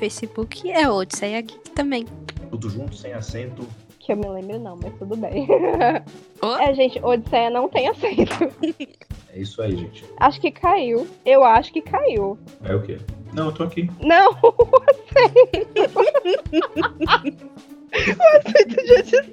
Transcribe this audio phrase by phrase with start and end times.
[0.00, 2.06] Facebook é Odisseia Geek também.
[2.48, 3.68] Tudo junto, sem acento.
[3.98, 5.46] Que eu me lembro não, mas tudo bem.
[6.40, 6.56] Ô?
[6.56, 8.32] É, gente, Odisseia não tem acento.
[9.30, 10.02] É isso aí, gente.
[10.16, 11.06] Acho que caiu.
[11.22, 12.38] Eu acho que caiu.
[12.64, 12.98] É o quê?
[13.34, 13.90] Não, eu tô aqui.
[14.00, 15.84] Não, o acento.
[17.92, 19.30] o acento de Odisseia.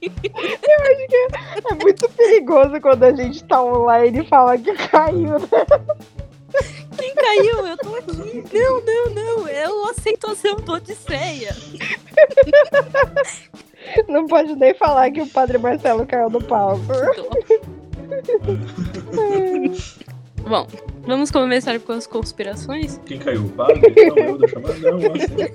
[0.00, 1.16] Eu acho que
[1.68, 5.36] é muito perigoso quando a gente tá online e fala que caiu.
[5.40, 6.17] né?
[6.96, 7.66] Quem caiu?
[7.66, 8.44] Eu tô aqui.
[8.52, 9.48] Não, não, não.
[9.48, 11.54] É o aceitação do Odisseia.
[14.08, 16.82] Não pode nem falar que o Padre Marcelo caiu do palco.
[20.48, 20.66] Bom,
[21.06, 22.98] vamos começar com as conspirações?
[23.04, 23.44] Quem caiu?
[23.44, 23.82] O padre?
[23.96, 24.72] Não, eu, eu chamar.
[24.78, 25.54] Não, você.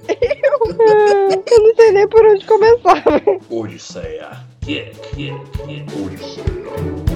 [1.51, 3.03] Eu não sei nem por onde começar.
[3.49, 4.29] Odisseia.
[4.61, 5.33] Que, que,
[5.65, 5.83] que.
[5.99, 7.12] Odisseia.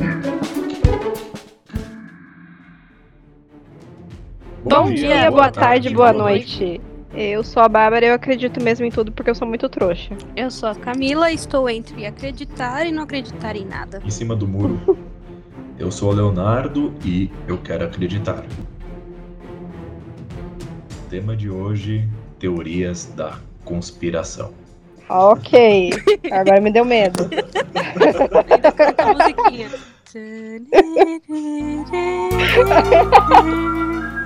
[4.70, 6.82] Bom dia, boa tarde, boa noite.
[7.14, 10.16] Eu sou a Bárbara e eu acredito mesmo em tudo porque eu sou muito trouxa.
[10.36, 14.02] Eu sou a Camila, estou entre acreditar e não acreditar em nada.
[14.06, 14.98] Em cima do muro.
[15.80, 18.44] Eu sou o Leonardo e eu quero acreditar.
[21.10, 22.06] Tema de hoje:
[22.38, 24.52] teorias da conspiração.
[25.08, 25.92] Ok,
[26.30, 27.30] agora me deu medo.
[28.52, 29.70] Ainda canta a musiquinha.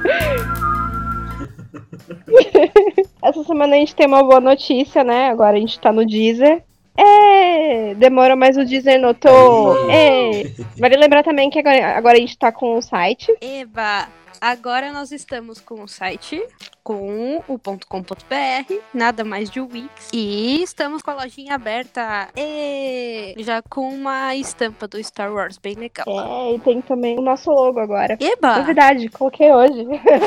[3.23, 5.29] Essa semana a gente tem uma boa notícia, né?
[5.29, 6.63] Agora a gente tá no Deezer.
[6.97, 9.89] É, demora, mas o Deezer notou.
[9.89, 10.43] É.
[10.77, 13.33] Vale lembrar também que agora, agora a gente tá com o site.
[13.41, 14.07] Eba!
[14.39, 16.41] Agora nós estamos com o site,
[16.83, 20.09] com o .com.br, nada mais de Wix.
[20.13, 25.73] E estamos com a lojinha aberta, e já com uma estampa do Star Wars bem
[25.75, 26.05] legal.
[26.07, 28.17] É, e tem também o nosso logo agora.
[28.19, 28.59] Eba!
[28.59, 29.85] Novidade, coloquei hoje.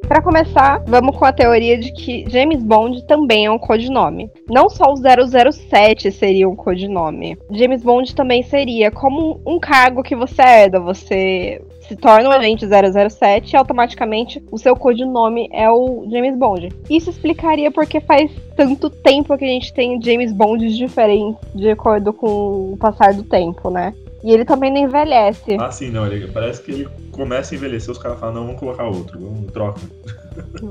[0.07, 4.31] Pra começar, vamos com a teoria de que James Bond também é um codinome.
[4.49, 7.37] Não só o 007 seria um codinome.
[7.51, 10.79] James Bond também seria como um cargo que você herda.
[10.79, 16.69] Você se torna um agente 007 e automaticamente o seu codinome é o James Bond.
[16.89, 22.11] Isso explicaria porque faz tanto tempo que a gente tem James Bonds diferentes de acordo
[22.11, 23.93] com o passar do tempo, né?
[24.23, 25.55] E ele também não envelhece.
[25.59, 26.05] Ah, sim, não.
[26.05, 29.51] Ele, parece que ele começa a envelhecer, os caras falam, não, vamos colocar outro, vamos
[29.51, 29.79] troca.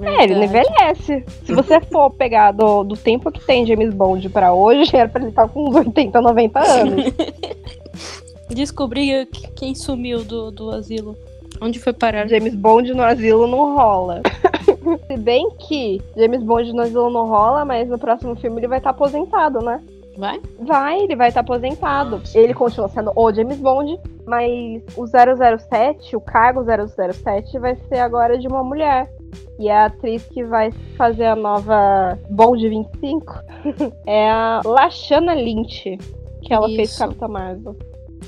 [0.03, 1.25] É, ele não envelhece.
[1.44, 5.21] Se você for pegar do, do tempo que tem James Bond pra hoje, era pra
[5.21, 7.04] ele estar com uns 80, 90 anos.
[8.48, 11.16] Descobri que- quem sumiu do, do asilo.
[11.60, 12.28] Onde foi parar?
[12.28, 14.22] James Bond no asilo não rola.
[15.06, 18.78] Se bem que James Bond no asilo não rola, mas no próximo filme ele vai
[18.78, 19.82] estar aposentado, né?
[20.16, 20.40] Vai?
[20.60, 22.22] Vai, ele vai estar aposentado.
[22.34, 28.38] Ele continua sendo o James Bond, mas o 007, o cargo 007, vai ser agora
[28.38, 29.10] de uma mulher.
[29.58, 33.34] E a atriz que vai fazer a nova Bond 25
[34.06, 35.98] é a Lashana Lynch,
[36.42, 36.98] que ela fez Isso.
[36.98, 37.76] Capitã Marvel.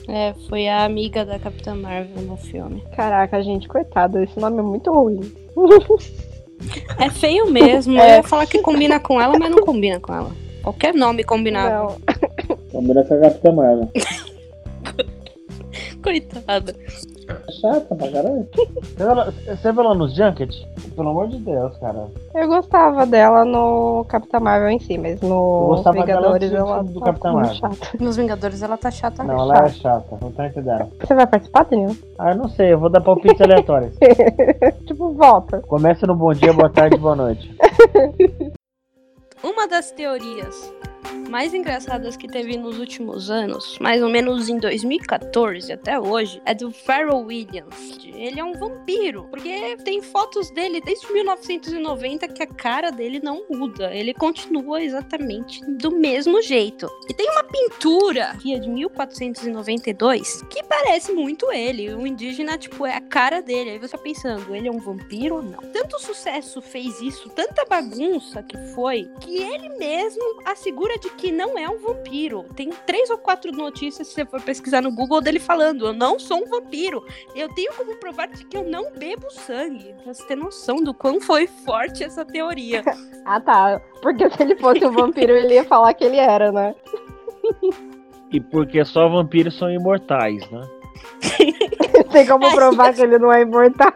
[0.06, 2.82] É, foi a amiga da Capitã Marvel no filme.
[2.94, 5.20] Caraca, gente, coitado, esse nome é muito ruim.
[6.98, 7.96] É feio mesmo.
[8.00, 8.12] É.
[8.12, 10.30] Eu ia falar que combina com ela, mas não combina com ela.
[10.62, 11.96] Qualquer nome combinava.
[12.48, 13.90] Não, Combina com a Capitã Marvel.
[16.02, 16.74] Coitada.
[17.28, 18.48] É chata pra caralho.
[18.54, 20.56] Você viu ela- nos Junkets?
[20.98, 22.08] Pelo amor de Deus, cara.
[22.34, 26.98] eu gostava dela no Capitã Marvel em si, mas no dela Vingadores antes ela do
[26.98, 27.54] tá Capitã Marvel.
[27.54, 27.76] chata.
[28.00, 30.18] Nos Vingadores ela tá chata Não, ela é chata.
[30.20, 30.90] Não tá entendendo.
[30.98, 31.96] Você vai participar, Danilo?
[32.18, 32.72] Ah, eu não sei.
[32.72, 33.94] Eu vou dar palpites aleatórios.
[34.88, 35.60] tipo, volta.
[35.68, 37.48] Começa no bom dia, boa tarde, boa noite.
[39.40, 40.74] Uma das teorias
[41.28, 46.54] mais engraçadas que teve nos últimos anos, mais ou menos em 2014 até hoje, é
[46.54, 47.98] do Pharrell Williams.
[48.14, 53.44] Ele é um vampiro, porque tem fotos dele desde 1990 que a cara dele não
[53.48, 53.94] muda.
[53.94, 56.88] Ele continua exatamente do mesmo jeito.
[57.08, 61.94] E tem uma pintura que é de 1492 que parece muito ele.
[61.94, 63.70] O indígena, tipo, é a cara dele.
[63.70, 65.60] Aí você tá pensando, ele é um vampiro ou não?
[65.72, 71.58] Tanto sucesso fez isso, tanta bagunça que foi, que ele mesmo assegura de que não
[71.58, 72.44] é um vampiro.
[72.54, 76.18] Tem três ou quatro notícias, se você for pesquisar no Google, dele falando: Eu não
[76.18, 77.04] sou um vampiro.
[77.34, 79.94] Eu tenho como provar de que eu não bebo sangue.
[80.02, 82.82] Pra você ter noção do quão foi forte essa teoria.
[83.30, 83.78] Ah, tá.
[84.00, 86.74] Porque se ele fosse um vampiro, ele ia falar que ele era, né?
[88.32, 90.60] E porque só vampiros são imortais, né?
[92.12, 93.92] Tem como provar que ele não é imortal.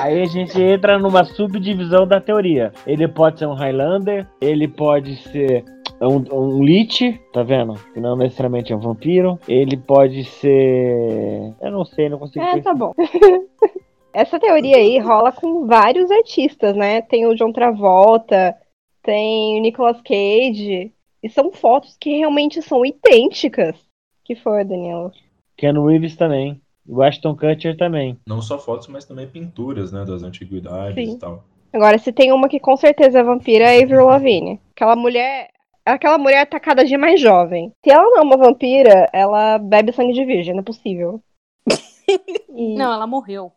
[0.00, 2.72] Aí a gente entra numa subdivisão da teoria.
[2.86, 5.64] Ele pode ser um Highlander, ele pode ser
[6.00, 7.74] um, um Lich, tá vendo?
[7.94, 9.38] Que não necessariamente é um vampiro.
[9.48, 11.54] Ele pode ser.
[11.60, 12.70] Eu não sei, não consigo É, pensar.
[12.70, 12.92] tá bom.
[14.12, 17.02] Essa teoria aí rola com vários artistas, né?
[17.02, 18.56] Tem o John Travolta,
[19.02, 20.92] tem o Nicolas Cage.
[21.22, 23.76] E são fotos que realmente são idênticas.
[24.24, 25.12] Que foi, Danilo?
[25.56, 26.60] Ken Reeves também.
[26.88, 28.18] O Ashton Kutcher também.
[28.26, 30.04] Não só fotos, mas também pinturas, né?
[30.04, 31.14] Das antiguidades Sim.
[31.14, 31.44] e tal.
[31.72, 34.60] Agora, se tem uma que com certeza é vampira, é a Avril Lavigne.
[34.72, 35.50] Aquela mulher.
[35.84, 37.70] Aquela mulher tá cada dia mais jovem.
[37.84, 41.22] Se ela não é uma vampira, ela bebe sangue de virgem, não é possível.
[42.58, 43.52] E- Não, ela morreu.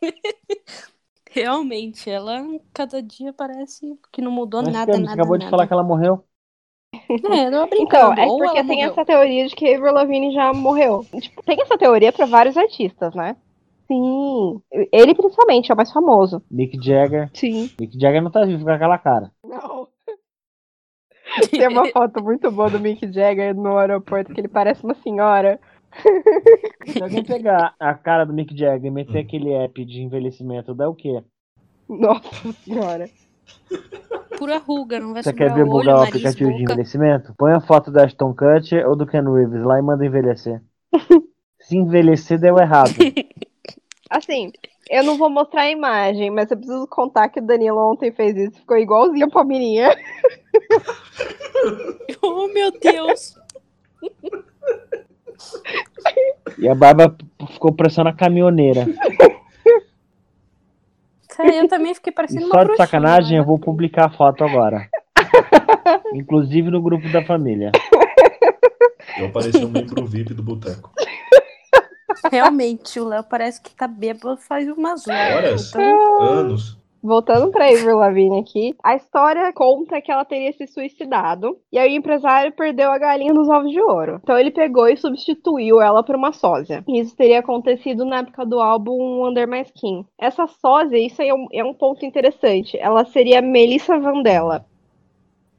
[1.30, 2.42] Realmente, ela
[2.72, 5.50] cada dia parece que não mudou Mas nada, Cam, você nada, acabou de nada.
[5.50, 6.24] falar que ela morreu.
[7.08, 8.90] É, tava Então, é ou porque ela tem morreu.
[8.90, 11.04] essa teoria de que a Avril Lavigne já morreu.
[11.20, 13.36] Tipo, tem essa teoria pra vários artistas, né?
[13.86, 14.60] Sim.
[14.92, 16.42] Ele principalmente é o mais famoso.
[16.50, 17.30] Mick Jagger.
[17.34, 17.70] Sim.
[17.78, 19.30] Mick Jagger não tá vivo com aquela cara.
[19.44, 19.88] Não.
[21.50, 25.58] Tem uma foto muito boa do Mick Jagger no aeroporto que ele parece uma senhora.
[26.86, 30.88] Se alguém pegar a cara do Mick Jagger e meter aquele app de envelhecimento, dá
[30.88, 31.22] o quê?
[31.88, 33.08] Nossa senhora.
[34.36, 36.72] Pura ruga, não vai Você quer ver olho, bugar o aplicativo de boca.
[36.72, 37.34] envelhecimento?
[37.36, 40.60] Põe a foto da Ashton Kutcher ou do Ken Reeves lá e manda envelhecer.
[41.60, 42.90] Se envelhecer, deu errado.
[44.10, 44.52] Assim,
[44.90, 48.36] eu não vou mostrar a imagem, mas eu preciso contar que o Danilo ontem fez
[48.36, 48.60] isso.
[48.60, 49.90] Ficou igualzinho a Palmeirinha.
[52.22, 53.34] Oh, meu Deus.
[56.58, 57.16] E a barba
[57.52, 58.86] ficou parecendo a caminhoneira.
[61.36, 64.10] Cara, eu também fiquei E parecendo uma só de bruxinha, sacanagem, eu vou publicar a
[64.10, 64.88] foto agora.
[66.14, 67.72] Inclusive no grupo da família.
[69.18, 70.90] Eu pareci um membro VIP do boteco.
[72.30, 75.34] Realmente, o Léo parece que tá bêbado faz umas horas.
[75.36, 75.68] Horas?
[75.68, 76.83] Então, Anos.
[77.04, 81.92] Voltando pra Avril Lavigne aqui, a história conta que ela teria se suicidado e aí
[81.92, 84.20] o empresário perdeu a galinha dos ovos de ouro.
[84.22, 86.82] Então ele pegou e substituiu ela por uma sósia.
[86.88, 90.06] E isso teria acontecido na época do álbum Under My Skin.
[90.18, 92.78] Essa sósia, isso aí é um, é um ponto interessante.
[92.78, 94.64] Ela seria Melissa Vandella.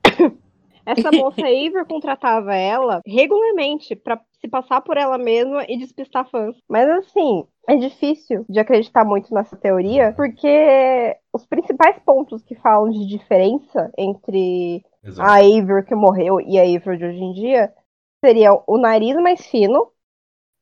[0.85, 6.55] Essa moça Avril contratava ela regularmente pra se passar por ela mesma e despistar fãs.
[6.69, 12.89] Mas assim, é difícil de acreditar muito nessa teoria, porque os principais pontos que falam
[12.89, 15.29] de diferença entre Exato.
[15.29, 17.73] a Avril que morreu e a Avril de hoje em dia
[18.23, 19.87] seriam o nariz mais fino,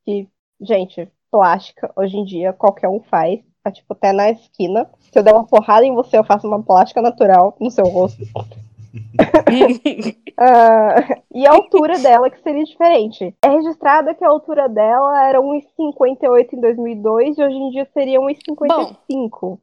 [0.05, 0.27] que,
[0.61, 4.89] gente, plástica, hoje em dia qualquer um faz, tá tipo até na esquina.
[4.99, 8.23] Se eu der uma porrada em você, eu faço uma plástica natural no seu rosto.
[10.35, 13.35] Ah, e a altura dela que seria diferente.
[13.43, 18.19] É registrada que a altura dela era 1,58 em 2002 e hoje em dia seria
[18.19, 19.59] 1,55.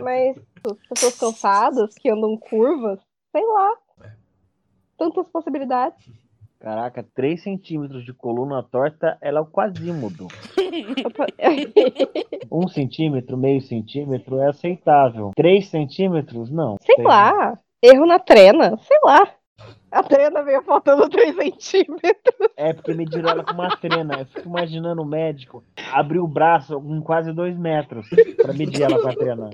[0.00, 0.36] Mas
[0.66, 2.98] as pessoas cansadas que andam curvas,
[3.30, 3.72] sei lá.
[4.98, 6.04] Tantas possibilidades.
[6.58, 10.28] Caraca, 3 centímetros de coluna torta, ela é o quasímodo.
[12.50, 15.32] Um centímetro, meio centímetro é aceitável.
[15.34, 16.76] 3 centímetros, não.
[16.80, 17.58] sei Tem- lá.
[17.84, 19.30] Erro na trena, sei lá.
[19.90, 22.48] A trena veio faltando 3 centímetros.
[22.56, 24.20] É porque mediram ela com uma trena.
[24.20, 25.62] Eu fico imaginando o médico
[25.92, 29.50] abrir o braço com quase 2 metros pra medir ela com a trena.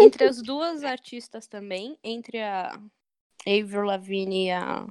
[0.00, 2.78] entre as duas artistas também, entre a
[3.44, 4.86] Avril Lavigne e a,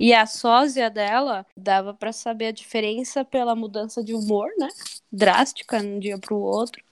[0.00, 4.66] e a sósia dela, dava pra saber a diferença pela mudança de humor, né?
[5.12, 6.82] Drástica de um dia pro outro.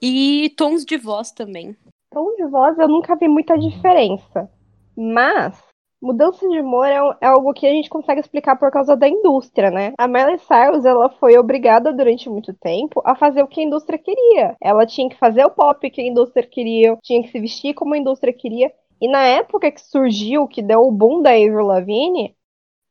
[0.00, 1.76] E tons de voz também.
[2.10, 4.50] Tom de voz eu nunca vi muita diferença.
[4.96, 5.62] Mas
[6.00, 9.70] mudança de humor é, é algo que a gente consegue explicar por causa da indústria,
[9.70, 9.92] né?
[9.98, 13.98] A Miley Cyrus ela foi obrigada durante muito tempo a fazer o que a indústria
[13.98, 14.56] queria.
[14.62, 17.94] Ela tinha que fazer o pop que a indústria queria, tinha que se vestir como
[17.94, 18.72] a indústria queria.
[19.00, 22.34] E na época que surgiu, que deu o boom da Avril Lavigne,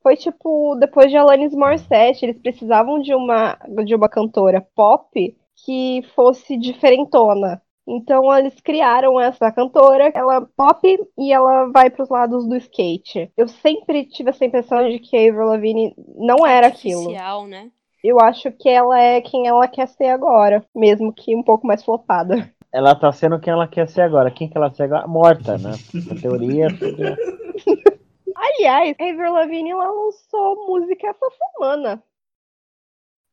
[0.01, 6.01] foi tipo depois de Alanis Morissette, eles precisavam de uma de uma cantora pop que
[6.15, 7.61] fosse diferentona.
[7.87, 13.31] Então eles criaram essa cantora, ela é pop e ela vai pros lados do skate.
[13.37, 17.13] Eu sempre tive essa impressão de que a Avril Lavigne não era aquilo.
[17.47, 17.71] Né?
[18.03, 21.83] Eu acho que ela é quem ela quer ser agora, mesmo que um pouco mais
[21.83, 22.51] flopada.
[22.73, 24.29] ela tá sendo quem ela quer ser agora.
[24.29, 25.07] Quem que ela ser agora?
[25.07, 25.71] Morta, né?
[26.11, 27.97] A teoria é.
[28.35, 32.03] Aliás, Avril Lavigne ela lançou música essa semana.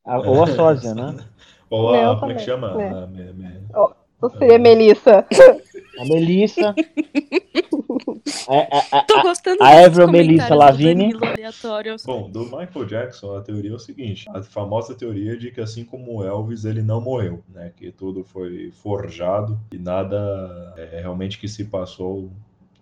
[0.04, 1.25] a- ou a sósia, né?
[1.70, 2.20] Ou Não, a.
[2.20, 2.80] Como é que chama?
[2.80, 2.88] é.
[2.90, 3.64] A me- me-
[4.24, 5.26] Ou seria Melissa?
[5.98, 6.74] A Melissa.
[8.48, 11.12] a, a, a, Tô gostando a Avril Melissa Lavigne.
[12.06, 15.84] Bom, do Michael Jackson, a teoria é o seguinte: a famosa teoria de que, assim
[15.84, 17.70] como o Elvis, ele não morreu, né?
[17.76, 22.30] Que tudo foi forjado e nada é, realmente que se passou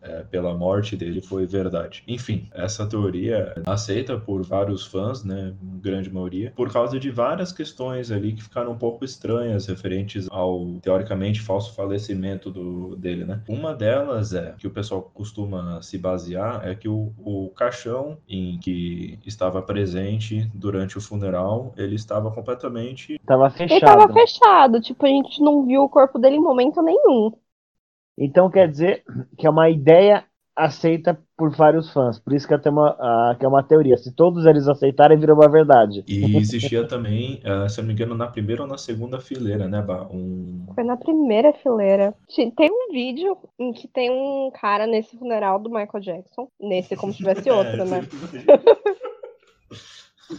[0.02, 2.02] é, pela morte dele foi verdade.
[2.06, 5.54] Enfim, essa teoria é aceita por vários fãs, né?
[5.80, 10.78] Grande maioria, por causa de várias questões ali que ficaram um pouco estranhas referentes ao
[10.80, 13.40] teoricamente falso falecimento do, dele, né?
[13.48, 18.58] Uma delas é que o pessoal costuma se basear é que o, o caixão em
[18.58, 23.80] que estava presente durante o funeral ele estava completamente Tava Ele fechado.
[23.80, 27.32] tava fechado, tipo, a gente não viu o corpo dele em momento nenhum.
[28.24, 29.02] Então quer dizer
[29.36, 30.24] que é uma ideia
[30.54, 32.18] aceita por vários fãs.
[32.18, 33.96] Por isso que, até uma, ah, que é uma teoria.
[33.96, 36.04] Se todos eles aceitarem, vira uma verdade.
[36.06, 39.66] e existia também, eh, se eu não me engano, na primeira ou na segunda fileira,
[39.66, 40.06] né, Bá?
[40.10, 42.14] Um Foi na primeira fileira.
[42.36, 46.48] Tem um vídeo em que tem um cara nesse funeral do Michael Jackson.
[46.60, 48.06] Nesse, como se tivesse outro, né?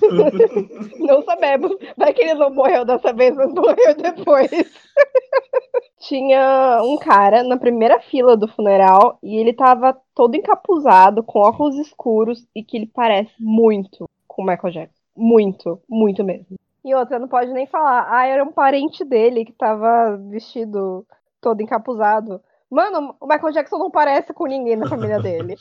[1.00, 1.76] Não sabemos.
[1.98, 4.50] Vai que ele não morreu dessa vez, mas morreu depois.
[6.00, 11.78] Tinha um cara na primeira fila do funeral e ele tava todo encapuzado, com óculos
[11.78, 15.02] escuros e que ele parece muito com o Michael Jackson.
[15.16, 16.58] Muito, muito mesmo.
[16.84, 18.08] E outra, não pode nem falar.
[18.10, 21.06] Ah, era um parente dele que tava vestido
[21.40, 22.42] todo encapuzado.
[22.70, 25.56] Mano, o Michael Jackson não parece com ninguém na família dele.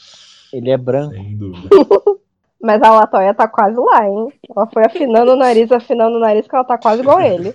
[0.52, 1.14] Ele é branco.
[1.14, 1.68] Sem dúvida.
[2.62, 4.28] Mas a Latoya tá quase lá, hein?
[4.54, 7.52] Ela foi afinando o nariz, afinando o nariz, que ela tá quase igual ele.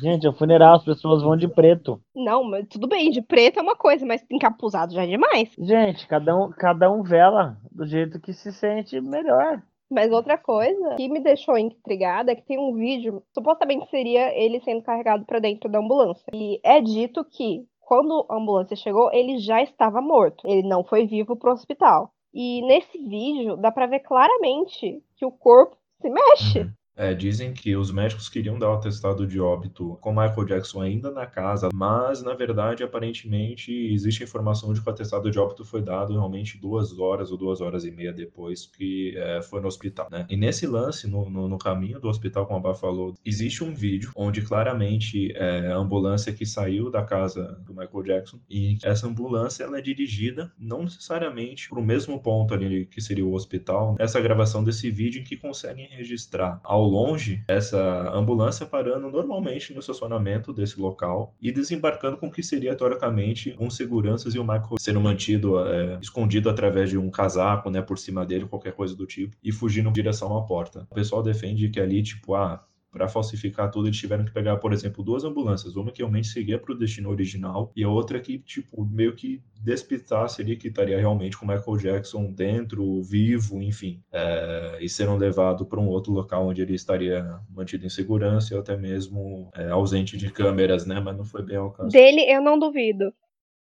[0.00, 2.00] Gente, é um funeral, as pessoas vão de preto.
[2.14, 5.50] Não, mas tudo bem, de preto é uma coisa, mas encapuzado já é demais.
[5.58, 9.60] Gente, cada um, cada um vela do jeito que se sente melhor.
[9.90, 14.60] Mas outra coisa que me deixou intrigada é que tem um vídeo, supostamente seria ele
[14.60, 16.24] sendo carregado pra dentro da ambulância.
[16.32, 20.46] E é dito que quando a ambulância chegou, ele já estava morto.
[20.46, 22.12] Ele não foi vivo pro hospital.
[22.40, 26.70] E nesse vídeo dá pra ver claramente que o corpo se mexe.
[26.98, 31.12] É, dizem que os médicos queriam dar o atestado de óbito com Michael Jackson ainda
[31.12, 35.80] na casa, mas na verdade, aparentemente, existe informação de que o atestado de óbito foi
[35.80, 40.08] dado realmente duas horas ou duas horas e meia depois que é, foi no hospital,
[40.10, 40.26] né?
[40.28, 43.72] E nesse lance, no, no, no caminho do hospital, como a Bá falou, existe um
[43.72, 49.06] vídeo onde claramente é a ambulância que saiu da casa do Michael Jackson e essa
[49.06, 53.94] ambulância ela é dirigida não necessariamente para o mesmo ponto ali que seria o hospital.
[54.00, 59.80] Essa gravação desse vídeo em que conseguem registrar ao longe essa ambulância parando normalmente no
[59.80, 64.76] estacionamento desse local e desembarcando com o que seria teoricamente um seguranças e o Michael
[64.78, 69.06] sendo mantido é, escondido através de um casaco, né, por cima dele, qualquer coisa do
[69.06, 70.86] tipo, e fugindo em direção à porta.
[70.90, 74.72] O pessoal defende que ali, tipo, ah, para falsificar tudo, eles tiveram que pegar, por
[74.72, 78.38] exemplo, duas ambulâncias, uma que realmente seguia para o destino original e a outra que,
[78.38, 84.78] tipo, meio que despistasse ali que estaria realmente com Michael Jackson dentro, vivo, enfim, é,
[84.80, 88.76] e sendo levado para um outro local onde ele estaria mantido em segurança ou até
[88.76, 91.00] mesmo é, ausente de câmeras, né?
[91.00, 91.90] Mas não foi bem ao caso.
[91.90, 93.12] Dele, eu não duvido.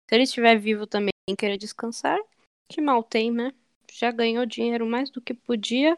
[0.10, 2.18] Se ele estiver vivo também e querer descansar,
[2.70, 3.52] que mal tem, né?
[3.92, 5.98] Já ganhou dinheiro mais do que podia.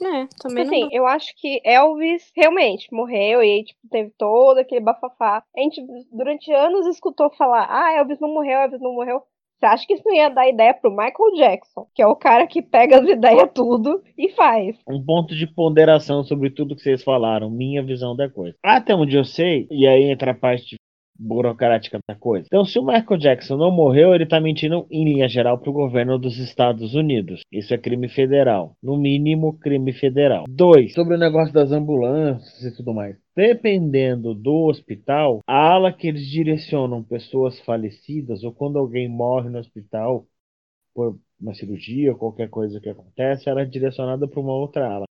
[0.00, 0.28] Né?
[0.40, 0.88] também assim, não.
[0.92, 5.42] eu acho que Elvis realmente morreu e aí, tipo, teve todo aquele bafafá.
[5.56, 9.22] A gente, durante anos, escutou falar: ah, Elvis não morreu, Elvis não morreu.
[9.58, 12.46] Você acha que isso não ia dar ideia pro Michael Jackson, que é o cara
[12.46, 14.76] que pega as ideias tudo e faz?
[14.88, 18.56] Um ponto de ponderação sobre tudo que vocês falaram, minha visão da coisa.
[18.64, 20.76] Até onde eu sei, e aí entra a parte
[21.18, 22.46] burocrática da coisa.
[22.46, 26.18] Então, se o Michael Jackson não morreu, ele tá mentindo em linha geral pro governo
[26.18, 27.40] dos Estados Unidos.
[27.52, 28.76] Isso é crime federal.
[28.82, 30.44] No mínimo, crime federal.
[30.48, 33.16] Dois, sobre o negócio das ambulâncias e tudo mais.
[33.34, 39.58] Dependendo do hospital, a ala que eles direcionam pessoas falecidas ou quando alguém morre no
[39.58, 40.26] hospital
[40.94, 45.04] por uma cirurgia ou qualquer coisa que acontece, ela é direcionada para uma outra ala.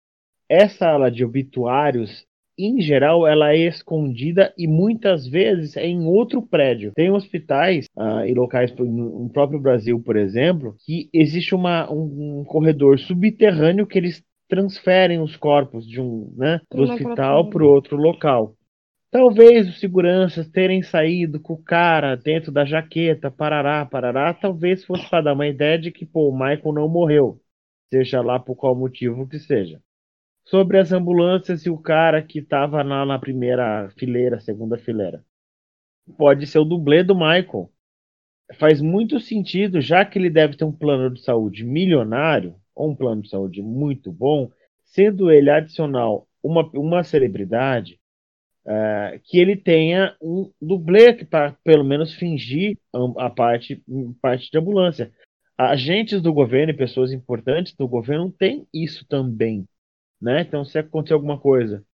[0.48, 2.24] Essa ala de obituários
[2.58, 6.92] em geral, ela é escondida e muitas vezes é em outro prédio.
[6.94, 12.44] Tem hospitais ah, e locais no próprio Brasil, por exemplo, que existe uma, um, um,
[12.44, 18.54] corredor subterrâneo que eles transferem os corpos de um né, do hospital para outro local.
[19.10, 25.08] Talvez os seguranças terem saído com o cara dentro da jaqueta, parará, parará, talvez fosse
[25.08, 27.40] para dar uma ideia de que pô, o Michael não morreu,
[27.88, 29.80] seja lá por qual motivo que seja
[30.46, 35.24] sobre as ambulâncias e o cara que estava lá na primeira fileira, segunda fileira.
[36.16, 37.70] pode ser o dublê do Michael.
[38.54, 42.94] Faz muito sentido, já que ele deve ter um plano de saúde milionário, ou um
[42.94, 44.50] plano de saúde muito bom,
[44.84, 47.98] sendo ele adicional uma, uma celebridade,
[48.64, 52.78] uh, que ele tenha um dublê para pelo menos fingir
[53.18, 53.82] a parte,
[54.22, 55.12] parte de ambulância.
[55.58, 59.66] Agentes do governo e pessoas importantes do governo têm isso também.
[60.20, 60.42] Né?
[60.42, 61.84] Então, se acontecer alguma coisa,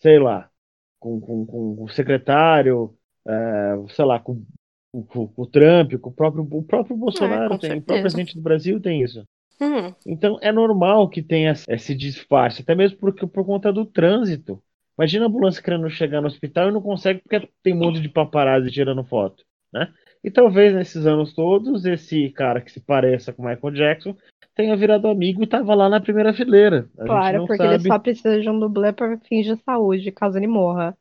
[0.00, 0.50] sei lá,
[0.98, 2.96] com, com, com o secretário,
[3.26, 4.44] uh, sei lá, com,
[4.90, 8.34] com, com, o Trump, com o próprio, o próprio Bolsonaro, é, tem, o próprio presidente
[8.34, 9.24] do Brasil tem isso.
[9.60, 9.94] Uhum.
[10.04, 14.62] Então é normal que tenha esse disfarce, até mesmo porque, por conta do trânsito.
[14.98, 18.08] Imagina a ambulância querendo chegar no hospital e não consegue porque tem um monte de
[18.08, 19.92] paparazzi tirando foto, né?
[20.24, 24.16] E talvez nesses anos todos, esse cara que se pareça com Michael Jackson
[24.54, 26.88] tenha virado amigo e estava lá na primeira fileira.
[26.98, 27.74] A claro, porque sabe...
[27.74, 30.96] ele só precisa de um dublê para fins de saúde, caso ele morra.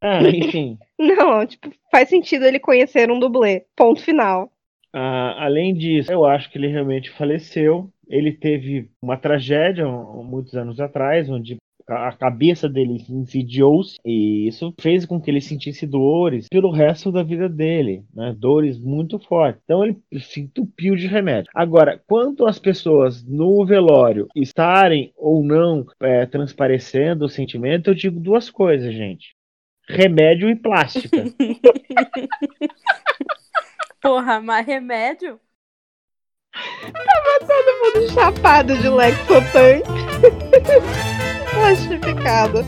[0.00, 0.78] Ah, enfim.
[0.96, 3.64] não, tipo, faz sentido ele conhecer um dublê.
[3.74, 4.52] Ponto final.
[4.92, 7.90] Ah, além disso, eu acho que ele realmente faleceu.
[8.06, 11.56] Ele teve uma tragédia muitos anos atrás, onde
[11.88, 17.22] a cabeça dele insidiou-se e isso fez com que ele sentisse dores pelo resto da
[17.22, 18.34] vida dele, né?
[18.36, 19.62] Dores muito fortes.
[19.64, 21.50] Então ele se entupiu de remédio.
[21.54, 28.20] Agora, quanto às pessoas no velório estarem ou não é, transparecendo o sentimento, eu digo
[28.20, 29.34] duas coisas, gente:
[29.88, 31.16] remédio e plástica.
[34.00, 35.40] Porra, mas remédio?
[36.52, 39.82] Tava todo mundo chapado de Lexotan.
[41.58, 42.64] Plastificado.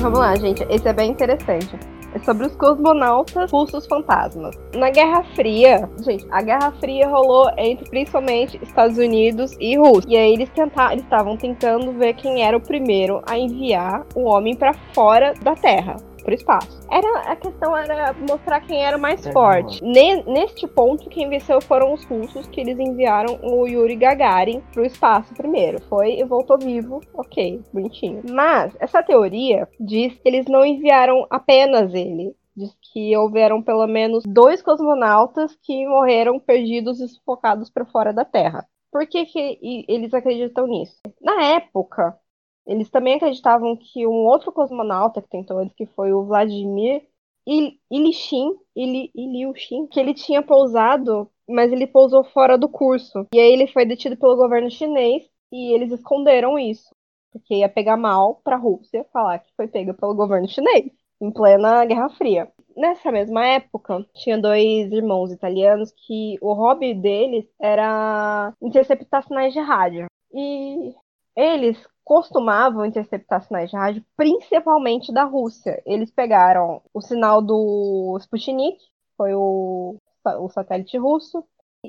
[0.00, 0.66] Vamos lá, gente.
[0.68, 1.78] Esse é bem interessante.
[2.12, 4.56] É sobre os cosmonautas russos fantasmas.
[4.74, 10.08] Na Guerra Fria, gente, a Guerra Fria rolou entre principalmente Estados Unidos e Rússia.
[10.08, 14.24] E aí eles tentaram, eles estavam tentando ver quem era o primeiro a enviar o
[14.24, 16.84] homem para fora da Terra pro espaço.
[16.90, 19.82] Era, a questão era mostrar quem era o mais é forte.
[19.82, 24.84] Ne, neste ponto, quem venceu foram os russos, que eles enviaram o Yuri Gagarin pro
[24.84, 25.80] espaço primeiro.
[25.82, 28.22] Foi e voltou vivo, ok, bonitinho.
[28.28, 32.34] Mas essa teoria diz que eles não enviaram apenas ele.
[32.56, 38.24] Diz que houveram pelo menos dois cosmonautas que morreram perdidos e sufocados para fora da
[38.24, 38.66] Terra.
[38.90, 40.96] Por que, que eles acreditam nisso?
[41.20, 42.18] Na época,
[42.66, 47.02] eles também acreditavam que um outro cosmonauta que tentou eles, que foi o Vladimir
[47.46, 53.26] Ilyushin, Ilyushin, que ele tinha pousado, mas ele pousou fora do curso.
[53.32, 56.90] E aí ele foi detido pelo governo chinês e eles esconderam isso,
[57.32, 61.30] porque ia pegar mal para a Rússia falar que foi pega pelo governo chinês, em
[61.30, 62.50] plena Guerra Fria.
[62.76, 69.60] Nessa mesma época, tinha dois irmãos italianos que o hobby deles era interceptar sinais de
[69.60, 70.06] rádio.
[70.34, 70.92] E
[71.34, 75.82] eles costumavam interceptar sinais de rádio, principalmente da Rússia.
[75.84, 78.78] Eles pegaram o sinal do Sputnik,
[79.16, 81.44] foi o, o satélite russo,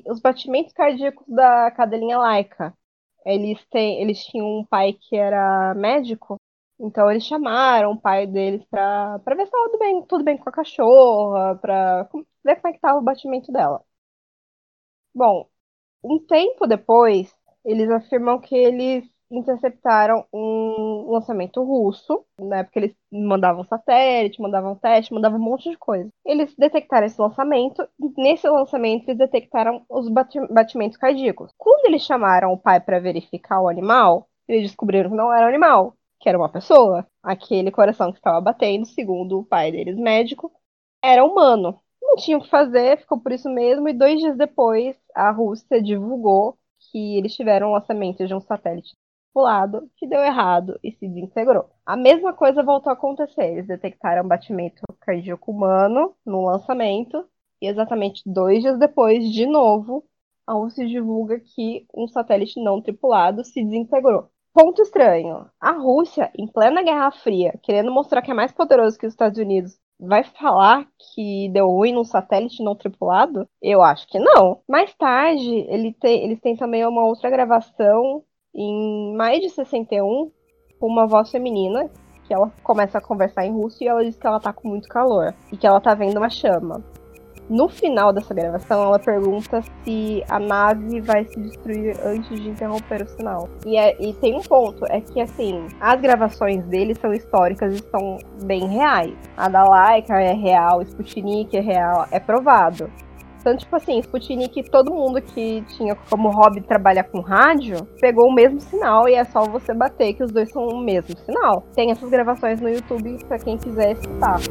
[0.07, 2.73] os batimentos cardíacos da cadelinha Laika.
[3.23, 6.37] Eles, têm, eles tinham um pai que era médico,
[6.79, 10.49] então eles chamaram o pai deles para ver se estava tudo bem, tudo bem com
[10.49, 12.03] a cachorra, para
[12.43, 13.83] ver como é que estava o batimento dela.
[15.13, 15.47] Bom,
[16.03, 22.63] um tempo depois, eles afirmam que eles interceptaram um lançamento russo, né?
[22.63, 26.09] Porque eles mandavam satélite, mandavam teste, mandavam um monte de coisa.
[26.25, 30.09] Eles detectaram esse lançamento, e nesse lançamento eles detectaram os
[30.49, 31.51] batimentos cardíacos.
[31.57, 35.49] Quando eles chamaram o pai para verificar o animal, eles descobriram que não era um
[35.49, 37.05] animal, que era uma pessoa.
[37.21, 40.51] Aquele coração que estava batendo, segundo o pai deles, médico,
[41.03, 41.79] era humano.
[42.01, 45.81] Não tinha o que fazer, ficou por isso mesmo, e dois dias depois a Rússia
[45.81, 46.57] divulgou
[46.91, 48.95] que eles tiveram o lançamento de um satélite
[49.41, 51.69] lado, que deu errado e se desintegrou.
[51.85, 53.53] A mesma coisa voltou a acontecer.
[53.53, 57.25] Eles detectaram batimento cardíaco humano no lançamento,
[57.61, 60.03] e exatamente dois dias depois, de novo,
[60.45, 64.29] a Rússia divulga que um satélite não tripulado se desintegrou.
[64.53, 69.05] Ponto estranho: a Rússia, em plena Guerra Fria, querendo mostrar que é mais poderoso que
[69.05, 73.47] os Estados Unidos, vai falar que deu ruim num satélite não tripulado?
[73.61, 74.61] Eu acho que não.
[74.67, 80.31] Mais tarde, ele tem, eles têm também uma outra gravação em maio de 61,
[80.79, 81.89] com uma voz feminina,
[82.25, 84.89] que ela começa a conversar em russo e ela diz que ela tá com muito
[84.89, 86.83] calor e que ela tá vendo uma chama.
[87.49, 93.03] No final dessa gravação, ela pergunta se a nave vai se destruir antes de interromper
[93.03, 93.47] o sinal.
[93.65, 97.89] E, é, e tem um ponto, é que assim, as gravações dele são históricas e
[97.89, 99.15] são bem reais.
[99.37, 102.91] A da Laika é real, Sputnik é real, é provado.
[103.47, 108.33] Tanto, tipo assim, Sputnik, todo mundo que tinha como hobby trabalhar com rádio, pegou o
[108.33, 111.65] mesmo sinal e é só você bater que os dois são o mesmo sinal.
[111.73, 114.41] Tem essas gravações no YouTube pra quem quiser escutar.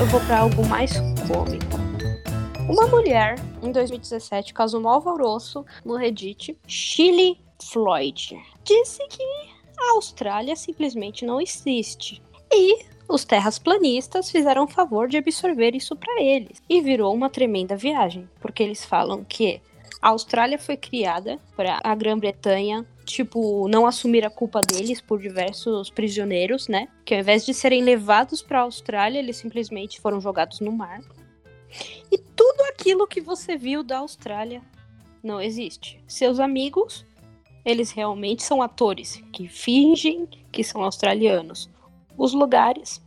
[0.00, 0.92] Eu vou pra algo mais
[1.28, 1.78] cômico.
[2.68, 8.36] Uma mulher, em 2017, causou um alvoroço no Reddit, Chile Floyd.
[8.64, 9.22] Disse que
[9.78, 12.20] a Austrália simplesmente não existe.
[12.52, 16.62] E os terrasplanistas fizeram o favor de absorver isso para eles.
[16.68, 19.60] E virou uma tremenda viagem, porque eles falam que
[20.00, 25.90] a Austrália foi criada para a Grã-Bretanha, tipo, não assumir a culpa deles por diversos
[25.90, 26.88] prisioneiros, né?
[27.04, 31.00] Que ao invés de serem levados para a Austrália, eles simplesmente foram jogados no mar.
[32.10, 34.62] E tudo aquilo que você viu da Austrália
[35.22, 35.98] não existe.
[36.06, 37.04] Seus amigos,
[37.64, 41.70] eles realmente são atores que fingem que são australianos.
[42.16, 43.02] Os lugares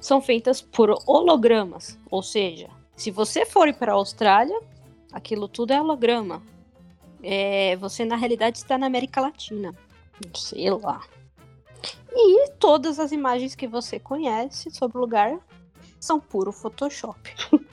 [0.00, 4.58] são feitas por hologramas, ou seja, se você for para a Austrália,
[5.12, 6.42] aquilo tudo é holograma.
[7.22, 9.74] É, você na realidade está na América Latina,
[10.34, 11.00] sei lá.
[12.12, 15.38] E todas as imagens que você conhece sobre o lugar
[15.98, 17.18] são puro Photoshop.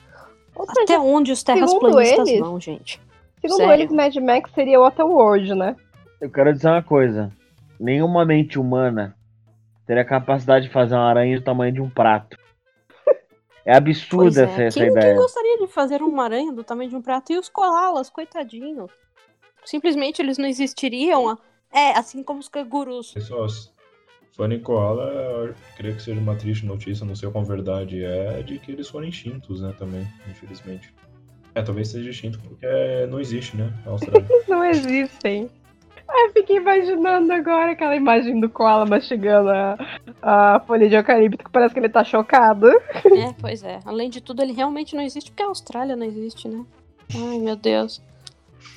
[0.82, 3.00] Até onde os terraplanistas eles- vão, gente?
[3.40, 3.74] segundo sério?
[3.74, 5.76] eles, Mad Max seria o Waterworld, né?
[6.20, 7.32] Eu quero dizer uma coisa.
[7.78, 9.16] Nenhuma mente humana
[9.86, 12.36] teria capacidade de fazer uma aranha do tamanho de um prato.
[13.64, 14.44] É absurda é.
[14.44, 15.06] essa, essa quem, ideia.
[15.06, 17.32] quem gostaria de fazer uma aranha do tamanho de um prato?
[17.32, 18.90] E os koalas, coitadinhos.
[19.64, 21.38] Simplesmente eles não existiriam.
[21.72, 23.12] É, assim como os cangurus.
[23.12, 23.72] Pessoas,
[24.32, 28.58] Fanny Koala, eu creio que seja uma triste notícia, não sei quão verdade é, de
[28.58, 30.92] que eles foram extintos, né, também, infelizmente.
[31.54, 32.66] É, talvez seja extinto porque
[33.08, 34.26] não existe, né, na Austrália.
[34.48, 35.50] Não existem.
[36.14, 39.78] Ai, eu fiquei imaginando agora aquela imagem do Koala mastigando a,
[40.20, 42.68] a folha de eucalipto, que parece que ele tá chocado.
[42.68, 43.80] É, pois é.
[43.86, 46.66] Além de tudo, ele realmente não existe, porque a Austrália não existe, né?
[47.14, 48.02] Ai, meu Deus.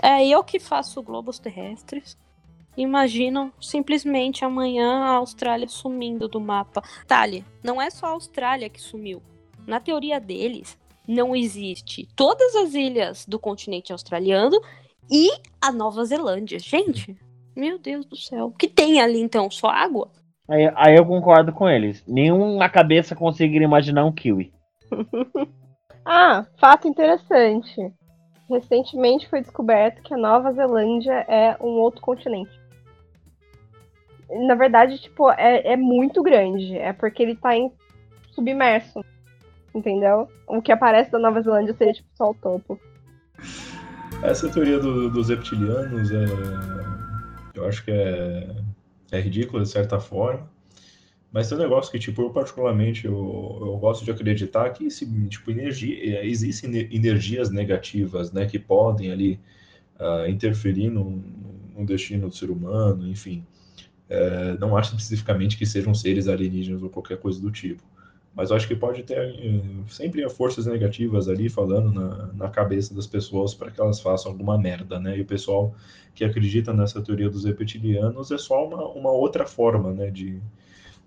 [0.01, 2.17] É, eu que faço globos terrestres.
[2.77, 6.81] Imaginam simplesmente amanhã a Austrália sumindo do mapa.
[7.05, 9.21] Tali, não é só a Austrália que sumiu.
[9.67, 14.59] Na teoria deles, não existe todas as ilhas do continente australiano
[15.09, 15.29] e
[15.61, 16.59] a Nova Zelândia.
[16.59, 17.17] Gente,
[17.55, 18.47] meu Deus do céu.
[18.47, 19.49] O que tem ali então?
[19.49, 20.09] Só água?
[20.47, 22.03] Aí, aí eu concordo com eles.
[22.07, 24.53] Nenhum na cabeça conseguiria imaginar um kiwi.
[26.07, 27.91] Ah, fato interessante.
[28.47, 32.51] Recentemente foi descoberto que a Nova Zelândia é um outro continente.
[34.29, 36.77] Na verdade, tipo, é, é muito grande.
[36.77, 37.71] É porque ele tá em
[38.33, 39.03] submerso.
[39.73, 40.27] Entendeu?
[40.47, 42.79] O que aparece da Nova Zelândia seria tipo só o topo.
[44.21, 46.25] Essa teoria do- dos reptilianos é.
[47.53, 48.55] Eu acho que é,
[49.11, 50.49] é ridícula de certa forma.
[51.31, 53.13] Mas tem um negócio que, tipo, eu particularmente eu,
[53.61, 58.57] eu gosto de acreditar que esse, tipo, energia, é, existem ne- energias negativas, né, que
[58.57, 59.39] podem ali
[59.99, 61.21] ah, interferir no,
[61.75, 63.45] no destino do ser humano, enfim.
[64.07, 67.83] É, não acho especificamente que sejam seres alienígenas ou qualquer coisa do tipo.
[68.35, 72.93] Mas eu acho que pode ter eh, sempre forças negativas ali falando na, na cabeça
[72.93, 75.17] das pessoas para que elas façam alguma merda, né?
[75.17, 75.73] E o pessoal
[76.13, 80.41] que acredita nessa teoria dos reptilianos é só uma, uma outra forma, né, de,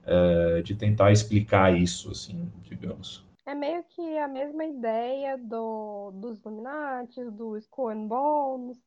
[0.07, 3.27] eh, de tentar explicar isso, assim, digamos.
[3.47, 8.79] É meio que a mesma ideia do, dos Illuminati, do Skull and Bones.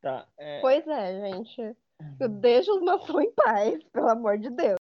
[0.00, 1.76] Tá, é, Pois é, gente.
[2.40, 4.78] Deixa os maçons em paz, pelo amor de Deus.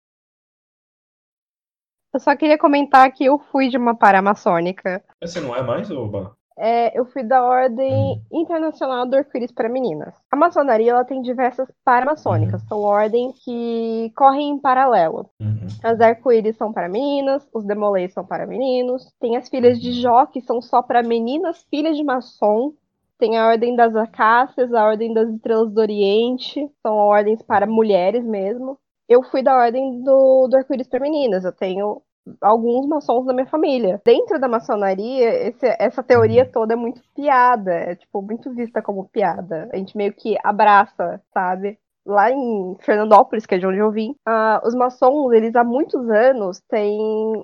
[2.14, 5.02] Eu só queria comentar que eu fui de uma paramaçônica.
[5.20, 6.36] Essa não é mais, Oba?
[6.56, 10.14] É, eu fui da Ordem Internacional do Arco-Íris para Meninas.
[10.30, 12.62] A maçonaria ela tem diversas paramaçônicas.
[12.68, 15.28] São ordens que correm em paralelo.
[15.40, 15.66] Uhum.
[15.82, 19.12] As arco-íris são para meninas, os demolês são para meninos.
[19.18, 22.72] Tem as filhas de Jó, que são só para meninas, filhas de maçom.
[23.18, 26.70] Tem a Ordem das Acácias, a Ordem das Estrelas do Oriente.
[26.80, 28.78] São ordens para mulheres mesmo.
[29.08, 31.44] Eu fui da Ordem do, do Arco-Íris para Meninas.
[31.44, 32.02] Eu tenho
[32.40, 34.00] alguns maçons da minha família.
[34.04, 37.72] Dentro da maçonaria, esse- essa teoria toda é muito piada.
[37.72, 39.68] É, tipo, muito vista como piada.
[39.72, 41.78] A gente meio que abraça, sabe?
[42.06, 46.06] lá em Fernandópolis, que é de onde eu vim, ah, os maçons, eles há muitos
[46.10, 47.00] anos têm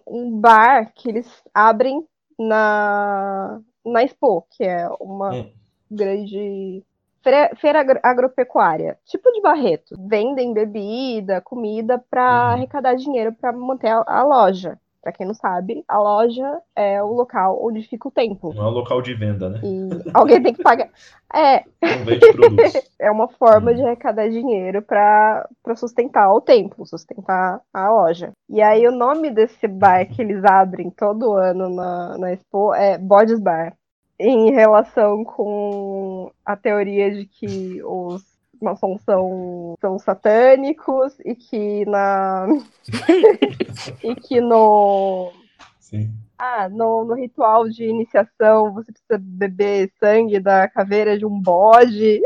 [0.07, 2.05] um bar que eles abrem
[2.39, 5.51] na, na Expo, que é uma Hum.
[5.91, 6.85] grande
[7.23, 9.95] feira, feira agro- agropecuária, tipo de Barreto.
[10.09, 12.53] Vendem bebida, comida para Uhum.
[12.55, 14.79] arrecadar dinheiro para manter a, a loja.
[15.03, 18.53] Para quem não sabe, a loja é o local onde fica o templo.
[18.53, 19.59] Não é um local de venda, né?
[19.65, 20.91] E alguém tem que pagar.
[21.35, 21.65] É,
[22.99, 23.77] é uma forma Hum.
[23.77, 28.33] de arrecadar dinheiro para sustentar o templo, sustentar a loja.
[28.49, 32.99] E aí o nome desse bar que eles abrem todo ano na, na Expo é
[32.99, 33.75] Bodes Bar.
[34.21, 38.23] Em relação com a teoria de que os
[38.61, 42.47] maçons são, são satânicos e que na
[44.05, 45.33] e que no
[45.79, 46.13] Sim.
[46.39, 52.21] ah, no, no ritual de iniciação você precisa beber sangue da caveira de um bode.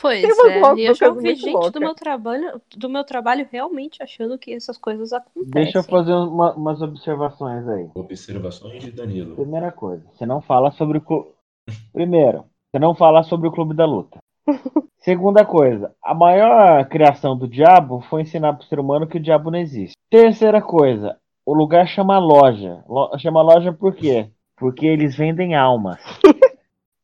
[0.00, 3.02] Pois Tem umas é, loucas eu já muito vi gente do meu trabalho, do meu
[3.04, 5.50] trabalho realmente achando que essas coisas acontecem.
[5.50, 7.88] Deixa eu fazer uma- umas observações aí.
[7.94, 9.34] Observações de Danilo.
[9.36, 11.30] Primeira coisa, você não fala sobre o clube.
[11.92, 14.18] Primeiro, você não fala sobre o clube da luta.
[14.98, 19.50] Segunda coisa, a maior criação do diabo foi ensinar pro ser humano que o diabo
[19.50, 19.96] não existe.
[20.10, 22.82] Terceira coisa, o lugar chama loja.
[22.88, 24.28] Lo- chama loja por quê?
[24.56, 26.00] Porque eles vendem almas.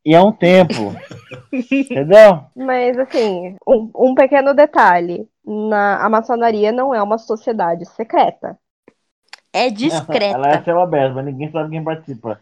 [0.05, 0.95] E é um templo.
[1.53, 2.45] Entendeu?
[2.57, 5.29] Mas assim, um, um pequeno detalhe.
[5.45, 8.59] Na, a maçonaria não é uma sociedade secreta.
[9.53, 10.37] É discreta.
[10.37, 12.41] Ela é céu aberto, mas ninguém sabe quem participa.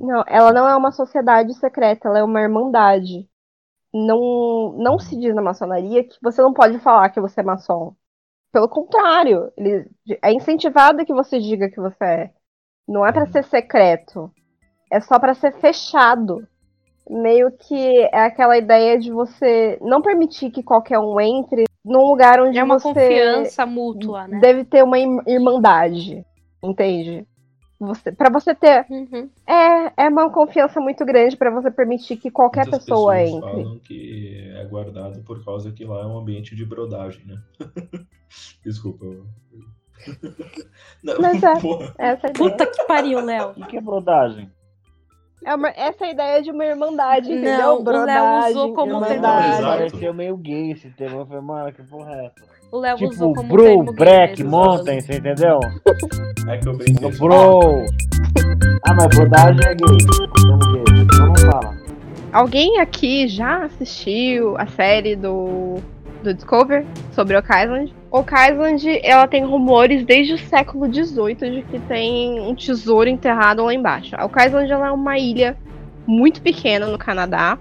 [0.00, 3.28] Não, ela não é uma sociedade secreta, ela é uma irmandade.
[3.92, 7.94] Não, não se diz na maçonaria que você não pode falar que você é maçom.
[8.50, 9.88] Pelo contrário, ele,
[10.22, 12.30] é incentivado que você diga que você é.
[12.86, 14.32] Não é pra ser secreto.
[14.90, 16.46] É só pra ser fechado.
[17.08, 22.40] Meio que é aquela ideia de você não permitir que qualquer um entre num lugar
[22.40, 24.38] onde É uma você confiança mútua, né?
[24.40, 26.24] deve ter uma ir- irmandade.
[26.62, 27.26] Entende?
[27.78, 29.28] Você, para você ter Uhum.
[29.46, 33.62] é, é uma confiança muito grande pra você permitir que qualquer Muitas pessoa pessoas entre.
[33.62, 37.36] falam que é guardado por causa que lá é um ambiente de brodagem, né?
[38.64, 39.04] Desculpa.
[41.02, 41.52] Não, Mas é.
[41.58, 42.32] ideia.
[42.34, 43.50] Puta que pariu, Léo.
[43.50, 44.50] O que é brodagem?
[45.44, 47.58] É uma- essa ideia de uma irmandade, entendeu?
[47.58, 49.48] Não, o Léo usou como irmandade.
[49.48, 49.62] Exato.
[49.64, 51.16] Pareceu meio gay esse tema.
[51.20, 52.54] Eu falei, mano, que porra é essa?
[52.72, 54.50] O Léo Tipo, usou como Bro, termo mesmo.
[54.50, 55.60] Mountain, você entendeu?
[56.48, 57.10] É que eu brinquei.
[57.18, 57.84] Bro!
[58.82, 59.98] Ah, mas brodagem é gay.
[60.40, 61.02] Chama gay.
[61.02, 61.74] Então não fala.
[62.32, 65.76] Alguém aqui já assistiu a série do,
[66.24, 67.94] do Discover sobre Oak Island?
[68.10, 73.62] Oak Island, ela tem rumores desde o século XVIII de que tem um tesouro enterrado
[73.62, 74.16] lá embaixo.
[74.16, 75.56] A Oak Island ela é uma ilha
[76.06, 77.58] muito pequena no Canadá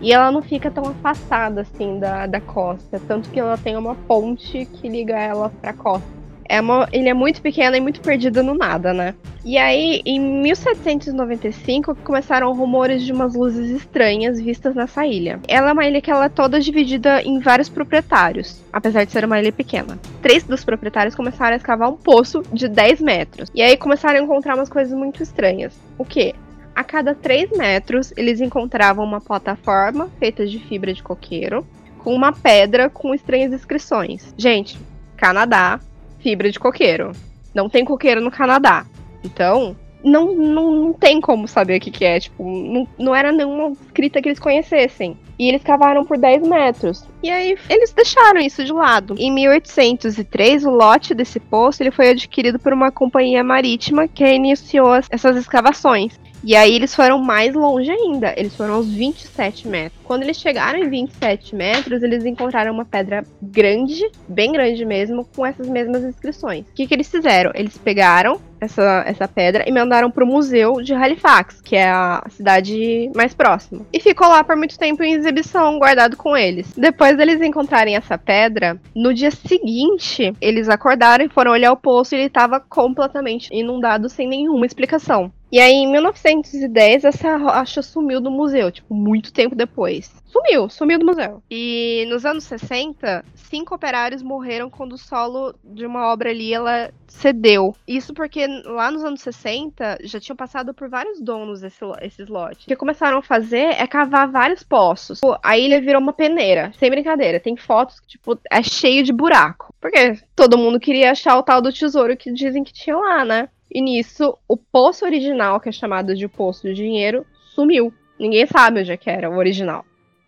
[0.00, 3.94] e ela não fica tão afastada assim da, da costa, tanto que ela tem uma
[3.94, 6.21] ponte que liga ela pra costa.
[6.48, 9.14] É uma ilha muito pequena e muito perdida no nada, né?
[9.44, 15.40] E aí, em 1795, começaram rumores de umas luzes estranhas vistas nessa ilha.
[15.48, 19.24] Ela é uma ilha que ela é toda dividida em vários proprietários, apesar de ser
[19.24, 19.98] uma ilha pequena.
[20.22, 23.50] Três dos proprietários começaram a escavar um poço de 10 metros.
[23.52, 25.74] E aí começaram a encontrar umas coisas muito estranhas.
[25.98, 26.34] O quê?
[26.74, 31.66] A cada 3 metros, eles encontravam uma plataforma feita de fibra de coqueiro,
[31.98, 34.32] com uma pedra com estranhas inscrições.
[34.38, 34.78] Gente,
[35.16, 35.80] Canadá,
[36.22, 37.12] fibra de coqueiro.
[37.54, 38.86] Não tem coqueiro no Canadá.
[39.24, 42.18] Então, não, não, não tem como saber o que, que é.
[42.20, 45.16] Tipo, não, não era nenhuma escrita que eles conhecessem.
[45.38, 47.04] E eles cavaram por 10 metros.
[47.22, 49.14] E aí eles deixaram isso de lado.
[49.18, 54.92] Em 1803, o lote desse poço ele foi adquirido por uma companhia marítima que iniciou
[54.92, 56.18] as- essas escavações.
[56.44, 58.34] E aí eles foram mais longe ainda.
[58.36, 60.00] Eles foram aos 27 metros.
[60.04, 65.46] Quando eles chegaram em 27 metros, eles encontraram uma pedra grande, bem grande mesmo, com
[65.46, 66.66] essas mesmas inscrições.
[66.66, 67.52] O que, que eles fizeram?
[67.54, 73.10] Eles pegaram essa, essa pedra e mandaram pro museu de Halifax, que é a cidade
[73.14, 73.86] mais próxima.
[73.92, 76.72] E ficou lá por muito tempo em exibição, guardado com eles.
[76.76, 82.14] Depois deles encontrarem essa pedra, no dia seguinte, eles acordaram e foram olhar o poço
[82.14, 85.32] e ele estava completamente inundado sem nenhuma explicação.
[85.52, 90.10] E aí, em 1910, essa rocha sumiu do museu, tipo, muito tempo depois.
[90.24, 91.42] Sumiu, sumiu do museu.
[91.50, 96.90] E nos anos 60, cinco operários morreram quando o solo de uma obra ali ela
[97.06, 97.76] cedeu.
[97.86, 102.64] Isso porque lá nos anos 60 já tinham passado por vários donos esse, esses lotes.
[102.64, 105.20] O que começaram a fazer é cavar vários poços.
[105.42, 107.38] A ilha virou uma peneira, sem brincadeira.
[107.38, 109.74] Tem fotos que, tipo, é cheio de buraco.
[109.78, 113.50] Porque todo mundo queria achar o tal do tesouro que dizem que tinha lá, né?
[113.74, 117.92] E nisso, o poço original, que é chamado de Poço de Dinheiro, sumiu.
[118.18, 119.84] Ninguém sabe onde é que era o original.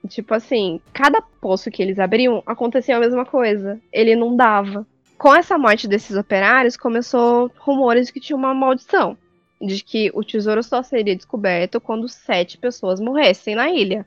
[0.08, 3.80] Tipo assim, cada poço que eles abriam, acontecia a mesma coisa.
[3.92, 4.86] Ele não dava.
[5.18, 9.16] Com essa morte desses operários, começou rumores de que tinha uma maldição.
[9.60, 14.06] De que o tesouro só seria descoberto quando sete pessoas morressem na ilha.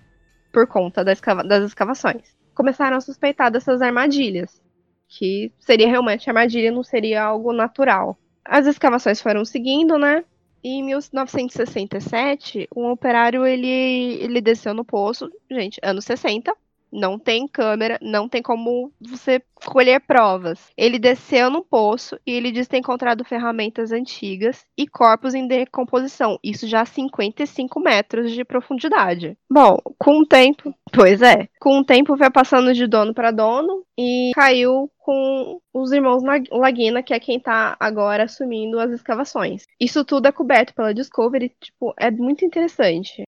[0.52, 2.36] Por conta da escava- das escavações.
[2.56, 4.62] Começaram a suspeitar dessas armadilhas.
[5.08, 8.18] Que seria realmente armadilha, não seria algo natural.
[8.50, 10.24] As escavações foram seguindo, né?
[10.64, 16.56] E em 1967, um operário ele, ele desceu no poço, gente, anos 60,
[16.92, 20.72] Não tem câmera, não tem como você colher provas.
[20.78, 26.40] Ele desceu no poço e ele diz ter encontrado ferramentas antigas e corpos em decomposição.
[26.44, 29.38] Isso já a 55 metros de profundidade.
[29.50, 30.74] Bom, com o tempo.
[30.94, 31.48] Pois é.
[31.60, 36.22] Com o tempo vai passando de dono para dono e caiu com os irmãos
[36.52, 39.64] Laguna, que é quem tá agora assumindo as escavações.
[39.80, 43.24] Isso tudo é coberto pela Discovery, tipo, é muito interessante.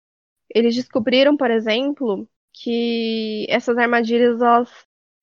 [0.54, 4.70] Eles descobriram, por exemplo, que essas armadilhas elas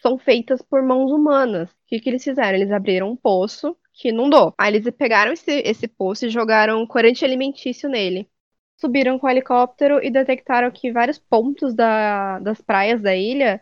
[0.01, 1.71] são feitas por mãos humanas.
[1.71, 2.57] O que, que eles fizeram?
[2.59, 4.55] Eles abriram um poço que inundou.
[4.59, 8.29] Aí eles pegaram esse, esse poço e jogaram corante alimentício nele.
[8.77, 13.61] Subiram com o helicóptero e detectaram que vários pontos da, das praias da ilha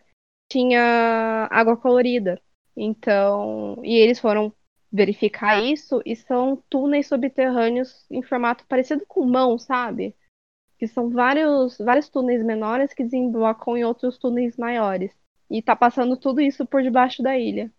[0.50, 2.40] tinha água colorida.
[2.76, 4.52] Então, e eles foram
[4.92, 10.16] verificar isso e são túneis subterrâneos em formato parecido com mão, sabe?
[10.78, 15.12] Que são vários, vários túneis menores que desembocam em outros túneis maiores.
[15.50, 17.72] E tá passando tudo isso por debaixo da ilha.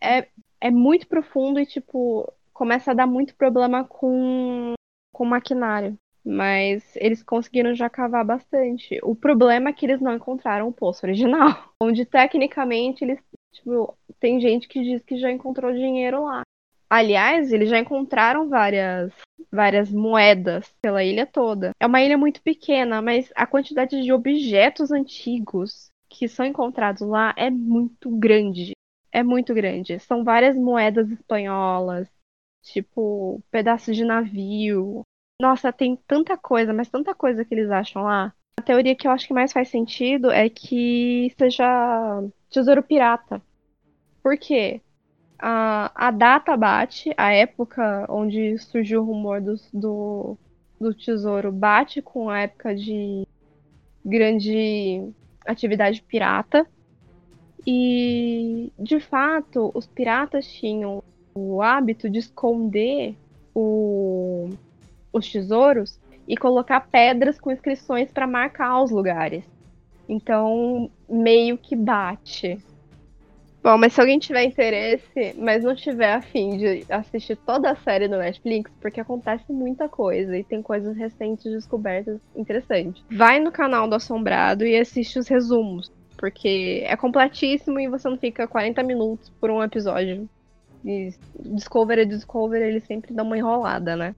[0.00, 0.28] É,
[0.60, 4.74] é muito profundo e, tipo, começa a dar muito problema com,
[5.12, 5.96] com maquinário.
[6.24, 8.98] Mas eles conseguiram já cavar bastante.
[9.02, 11.48] O problema é que eles não encontraram o poço original.
[11.82, 13.18] Onde tecnicamente eles.
[13.52, 16.42] Tipo, tem gente que diz que já encontrou dinheiro lá.
[16.90, 19.12] Aliás, eles já encontraram várias,
[19.50, 21.70] várias moedas pela ilha toda.
[21.78, 27.32] É uma ilha muito pequena, mas a quantidade de objetos antigos que são encontrados lá
[27.36, 28.72] é muito grande.
[29.12, 30.00] É muito grande.
[30.00, 32.08] São várias moedas espanholas,
[32.62, 35.02] tipo pedaços de navio.
[35.40, 38.34] Nossa, tem tanta coisa, mas tanta coisa que eles acham lá.
[38.58, 41.64] A teoria que eu acho que mais faz sentido é que seja
[42.50, 43.40] tesouro pirata.
[44.22, 44.80] Por quê?
[45.40, 50.36] A, a data bate, a época onde surgiu o rumor do, do,
[50.78, 53.26] do tesouro bate com a época de
[54.04, 55.10] grande
[55.46, 56.66] atividade pirata.
[57.66, 61.02] E, de fato, os piratas tinham
[61.34, 63.16] o hábito de esconder
[63.54, 64.50] o,
[65.12, 69.44] os tesouros e colocar pedras com inscrições para marcar os lugares.
[70.08, 72.58] Então, meio que bate.
[73.62, 78.08] Bom, mas se alguém tiver interesse, mas não tiver afim de assistir toda a série
[78.08, 83.04] do Netflix, porque acontece muita coisa e tem coisas recentes descobertas interessantes.
[83.10, 88.16] Vai no canal do Assombrado e assiste os resumos, porque é completíssimo e você não
[88.16, 90.26] fica 40 minutos por um episódio.
[90.82, 94.14] E Discover e Discover, eles sempre dão uma enrolada, né?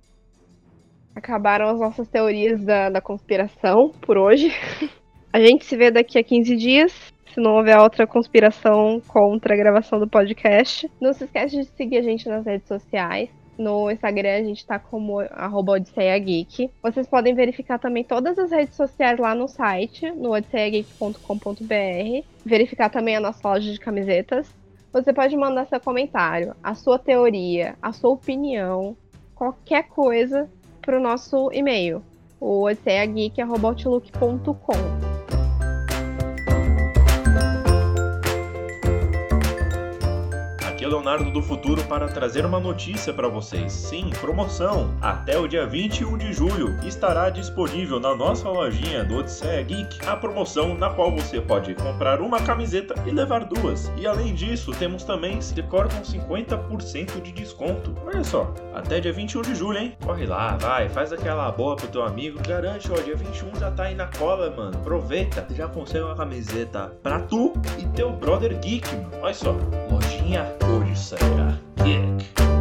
[1.17, 4.53] Acabaram as nossas teorias da, da conspiração por hoje.
[5.33, 9.57] a gente se vê daqui a 15 dias se não houver outra conspiração contra a
[9.57, 10.91] gravação do podcast.
[11.01, 13.31] Não se esquece de seguir a gente nas redes sociais.
[13.59, 15.79] No Instagram a gente tá como arroba.
[16.83, 22.27] Vocês podem verificar também todas as redes sociais lá no site, no odisseiageek.com.br.
[22.45, 24.53] Verificar também a nossa loja de camisetas.
[24.93, 28.95] Você pode mandar seu comentário, a sua teoria, a sua opinião,
[29.35, 30.51] qualquer coisa
[30.83, 32.03] para o nosso e-mail,
[32.39, 32.69] o.
[40.93, 43.73] Leonardo do Futuro para trazer uma notícia para vocês.
[43.73, 44.95] Sim, promoção!
[45.01, 50.15] Até o dia 21 de julho estará disponível na nossa lojinha do Odisseia Geek a
[50.15, 53.91] promoção na qual você pode comprar uma camiseta e levar duas.
[53.97, 57.95] E além disso, temos também decor com 50% de desconto.
[58.05, 59.97] Olha só, até dia 21 de julho, hein?
[60.05, 62.39] Corre lá, vai, faz aquela boa pro teu amigo.
[62.47, 64.77] Garante, ó, dia 21 já tá aí na cola, mano.
[64.77, 69.11] Aproveita, já consegue uma camiseta pra tu e teu brother geek, mano.
[69.23, 69.57] Olha só,
[69.91, 70.45] lojinha
[70.83, 72.52] Odisseia Geek.